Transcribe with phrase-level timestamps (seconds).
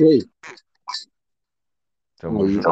[0.00, 0.20] Ei,
[2.18, 2.52] Tamo aí.
[2.52, 2.68] junto.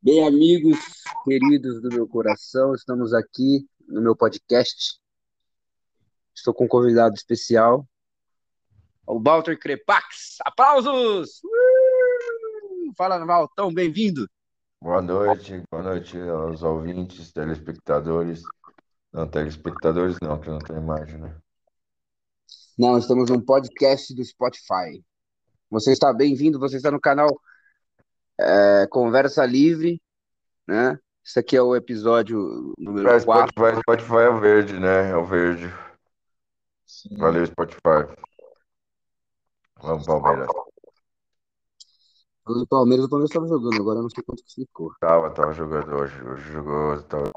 [0.00, 0.78] Bem, amigos
[1.22, 4.98] queridos do meu coração, estamos aqui no meu podcast.
[6.34, 7.86] Estou com um convidado especial,
[9.06, 10.38] o Walter Crepax.
[10.40, 11.42] Aplausos!
[11.44, 12.94] Uh!
[12.96, 14.26] Fala, Valtão, bem-vindo.
[14.80, 18.42] Boa noite, boa noite aos ouvintes, telespectadores.
[19.12, 21.36] Não, telespectadores não, que não tem imagem, né?
[22.78, 25.04] Não, estamos num podcast do Spotify.
[25.72, 27.30] Você está bem-vindo, você está no canal
[28.38, 30.02] é, Conversa Livre,
[30.68, 30.98] né?
[31.24, 33.50] Esse aqui é o episódio número É, 4.
[33.52, 35.10] Spotify, Spotify é o verde, né?
[35.10, 35.72] É o verde.
[37.16, 38.04] Valeu, Spotify.
[39.80, 40.48] Vamos, Palmeiras.
[42.46, 44.92] O Palmeiras, o Palmeiras estava jogando, agora eu não sei quanto que ficou.
[45.00, 46.22] Tava, tava jogando hoje.
[46.22, 47.02] Hoje jogou.
[47.04, 47.32] Tava...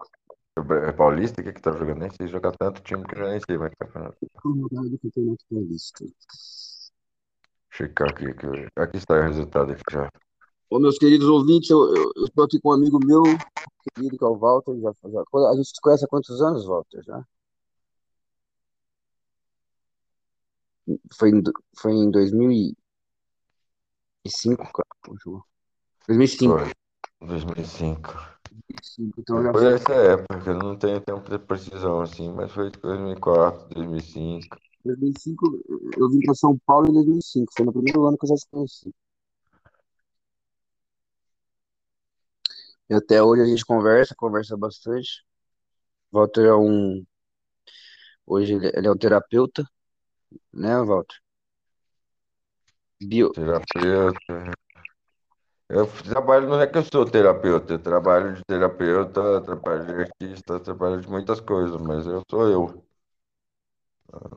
[0.85, 1.39] É Paulista?
[1.39, 1.99] O que que tá jogando?
[1.99, 4.17] Nem sei jogar tanto time que eu já nem sei mais campeonato.
[4.43, 6.03] Rodada do Campeonato Paulista.
[7.75, 8.33] Checar aqui.
[8.33, 10.09] que- Aqui está o resultado aqui já.
[10.69, 13.35] Ô, meus queridos ouvintes, eu, eu- eu estou aqui com um amigo meu,
[13.95, 14.79] querido, que é o Walter.
[14.79, 17.03] Já, já- a gente se conhece há quantos anos, Walter?
[17.03, 17.23] Já?
[21.17, 21.41] Foi em,
[21.77, 22.75] foi em 2005,
[24.71, 24.87] cara.
[25.09, 25.45] o jogo.
[26.07, 26.57] 2005.
[26.59, 26.71] Foi.
[27.27, 28.13] 2005.
[28.69, 29.19] 2005.
[29.19, 29.73] Então já foi.
[29.73, 34.57] essa época, eu não tenho tempo de precisão assim, mas foi de 2004, 2005.
[34.85, 35.59] 2005,
[35.97, 37.51] eu vim para São Paulo em 2005.
[37.55, 38.93] Foi no primeiro ano que eu já te conheci.
[42.89, 45.23] E até hoje a gente conversa, conversa bastante.
[46.11, 47.05] Walter é um.
[48.25, 49.63] Hoje ele é um terapeuta,
[50.53, 51.15] né, Walter?
[52.99, 54.53] Bio, Terapeuta.
[55.67, 60.59] Eu trabalho, não é que eu sou terapeuta, eu trabalho de terapeuta, trabalho de artista,
[60.59, 62.85] trabalho de muitas coisas, mas eu sou eu.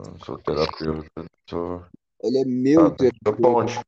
[0.05, 1.85] Não sou terapeuta, sou,
[2.21, 3.41] ele é meu sabe, sou terapeuta.
[3.41, 3.79] ponte.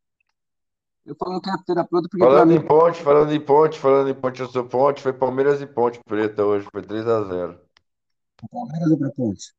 [1.06, 4.42] Eu falo que é terapeuta porque Falando em ponte, falando em ponte, falando em ponte,
[4.42, 7.60] eu sou ponte, foi Palmeiras e Ponte Preta hoje, foi 3 a 0
[8.44, 9.54] o Palmeiras é pra ponte.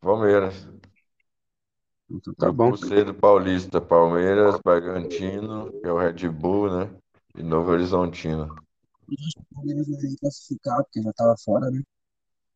[0.00, 0.68] Palmeiras.
[2.10, 2.70] Então tá bom.
[2.70, 6.94] Grupo C do Paulista, Palmeiras, Bragantino, que é o Red Bull, né?
[7.34, 8.54] E Novo Horizontino.
[9.08, 11.82] O Palmeiras vai nem classificar, porque já tava fora, né?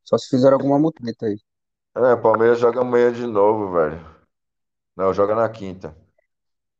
[0.04, 1.38] Só se fizer alguma mutreta aí.
[1.96, 4.00] É, Palmeiras joga amanhã de novo, velho.
[4.96, 5.96] Não, joga na quinta.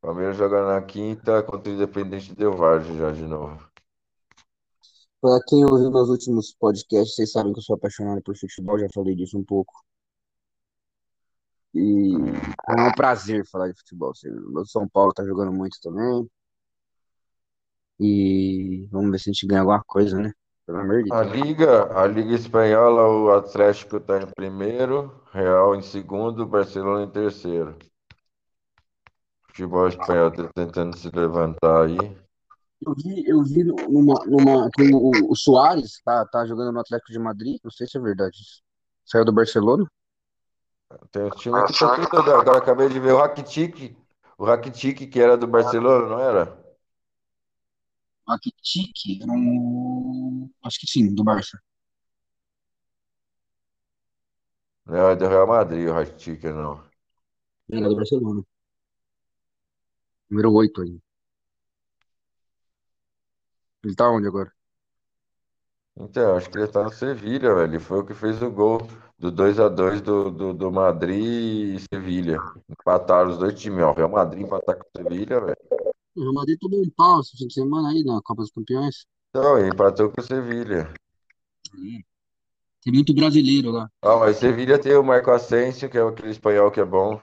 [0.01, 3.69] Palmeiras joga na quinta contra o Independente Del Valle já de novo.
[5.21, 8.87] Pra quem ouviu meus últimos podcasts, vocês sabem que eu sou apaixonado por futebol, já
[8.95, 9.75] falei disso um pouco.
[11.75, 12.15] E
[12.69, 14.13] é um prazer falar de futebol.
[14.55, 16.29] O São Paulo tá jogando muito também.
[17.99, 20.33] E vamos ver se a gente ganha alguma coisa, né?
[20.71, 21.35] Pelo amor de A Deus.
[21.35, 27.77] Liga, a Liga Espanhola, o Atlético está em primeiro, Real em segundo, Barcelona em terceiro.
[29.49, 31.99] Futebol espanhol tá tentando se levantar aí.
[32.87, 37.11] Eu vi, eu vi numa, numa, que o, o Soares tá, tá jogando no Atlético
[37.11, 37.59] de Madrid.
[37.65, 38.63] Não sei se é verdade isso.
[39.05, 39.85] Saiu do Barcelona.
[41.11, 42.33] Tem um time que tá tudo.
[42.33, 43.97] Agora acabei de ver o Rakitic,
[44.39, 46.61] o Rakitic que era do Barcelona, não era?
[48.31, 50.30] Rakitic, era um...
[50.65, 51.59] acho que sim, do Barça.
[54.87, 56.83] Não, é do Real Madrid, o Rakitic, não.
[57.71, 58.43] Era do Barcelona.
[60.29, 61.01] Número 8 aí.
[63.85, 64.53] Ele tá onde agora?
[65.97, 67.73] Então, acho que ele tá no Sevilha, velho.
[67.73, 68.79] Ele foi o que fez o gol
[69.19, 72.39] do 2 a 2 do, do, do Madrid e Sevilha.
[72.69, 73.93] Empataram os dois times, ó.
[73.93, 75.57] Real Madrid empatar com o Sevilha, velho.
[76.15, 79.07] O Real Madrid tomou um pau esse fim de semana aí na Copa dos Campeões.
[79.31, 80.93] Então, ele empatou com o Sevilha.
[82.83, 83.89] Tem muito brasileiro lá.
[84.03, 87.21] Ah, mas Sevilha tem o Marco Asensio, que é aquele espanhol que é bom.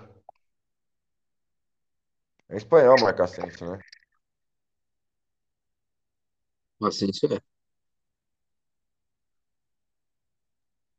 [2.50, 3.80] É espanhol, Marco Asensio, né?
[6.90, 7.40] Isso é.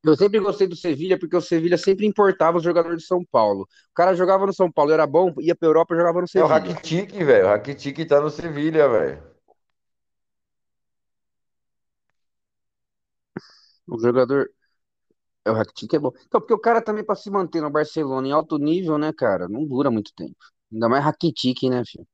[0.05, 3.63] Eu sempre gostei do Sevilha porque o Sevilha sempre importava os jogadores de São Paulo.
[3.63, 6.45] O cara jogava no São Paulo, era bom, ia pra Europa e jogava no É
[6.45, 6.49] o Sevilha.
[6.49, 7.47] Rakitic, velho.
[7.47, 9.28] O Rakitic tá no Sevilha, velho.
[13.89, 14.51] O jogador.
[15.45, 16.13] É o Rakitic é bom.
[16.27, 19.49] Então, porque o cara também pra se manter no Barcelona em alto nível, né, cara,
[19.49, 20.37] não dura muito tempo.
[20.73, 22.05] Ainda mais Rakitic, né, filho?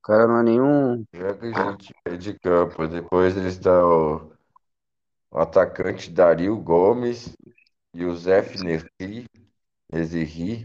[0.00, 1.06] O cara não é nenhum.
[1.14, 2.86] Joga gente de campo.
[2.86, 4.32] Depois eles estão
[5.30, 7.34] o atacante Dario Gomes,
[7.94, 9.26] Youssef Nesri,
[9.92, 10.64] Nezirri,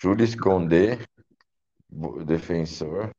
[0.00, 0.98] Júlio Condé,
[1.90, 3.10] bo- defensor,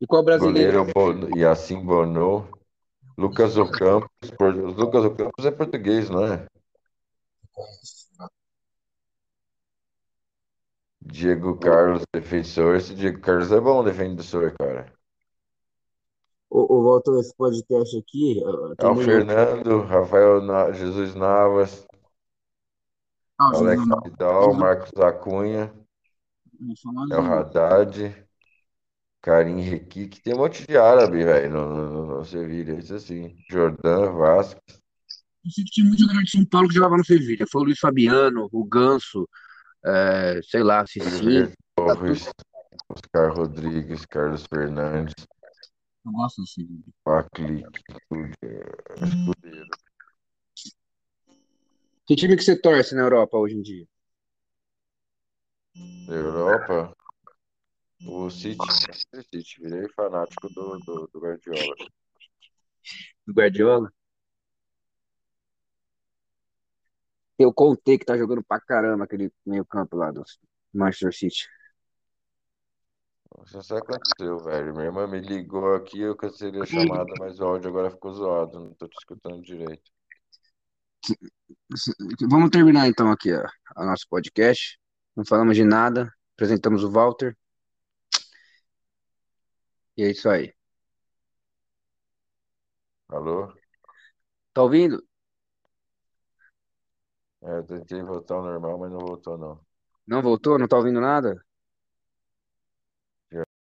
[0.00, 0.72] E qual brasileiro?
[0.72, 1.20] goleiro Bon-
[1.84, 2.48] Bono,
[3.16, 6.46] Lucas Ocampos, por- Lucas Ocampos é português, não é?
[11.00, 12.76] Diego Carlos, defensor.
[12.76, 14.92] Esse Diego Carlos é bom defensor, cara.
[16.50, 18.42] O, o Walter, esse podcast aqui.
[18.78, 20.72] É o Fernando, Rafael Na...
[20.72, 21.86] Jesus Navas,
[23.38, 25.72] ah, Alex Vidal, Marcos Acunha,
[27.10, 28.23] é o Haddad,
[29.24, 30.20] Karim Requique.
[30.20, 32.74] Tem um monte de árabe, velho, no, no, no Sevilha.
[32.78, 33.34] Isso assim.
[33.50, 34.60] Jordan, Vasco.
[35.42, 37.46] Eu sei que tinha muito jogador de São Paulo que jogava no Sevilha.
[37.50, 39.26] Foi o Luiz Fabiano, o Ganso,
[39.82, 41.50] é, sei lá, Cicinho.
[41.74, 42.28] Torres,
[42.90, 45.14] Oscar Rodrigues, Carlos Fernandes.
[46.04, 46.84] Eu gosto do Sevilha.
[47.02, 47.66] Paclic,
[49.00, 49.68] Escudeiro.
[52.06, 53.86] Que time que você torce na Europa hoje em dia?
[56.08, 56.94] Europa?
[58.06, 58.58] O City.
[58.60, 59.60] O City.
[59.60, 61.74] Virei fanático do, do, do Guardiola.
[63.26, 63.92] Do Guardiola?
[67.38, 70.22] Eu contei que tá jogando pra caramba aquele meio campo lá do
[70.72, 71.48] Manchester City.
[73.44, 74.72] Isso só aconteceu, velho.
[74.72, 78.60] Minha irmã me ligou aqui, eu cancelei a chamada, mas o áudio agora ficou zoado,
[78.60, 79.90] não tô te escutando direito.
[82.28, 84.78] Vamos terminar então aqui o nosso podcast.
[85.16, 87.36] Não falamos de nada, apresentamos o Walter.
[89.96, 90.54] E é isso aí.
[93.08, 93.54] Alô?
[94.52, 95.04] Tá ouvindo?
[97.42, 99.60] É, eu tentei voltar ao normal, mas não voltou, não.
[100.06, 100.58] Não voltou?
[100.58, 101.44] Não tá ouvindo nada?